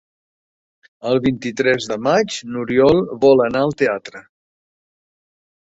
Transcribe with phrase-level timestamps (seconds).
[1.09, 4.25] El vint-i-tres de maig n'Oriol vol anar al teatre.